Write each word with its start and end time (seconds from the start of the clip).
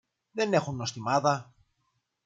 δεν 0.31 0.53
έχουν 0.53 0.75
νοστιμάδα. 0.75 1.53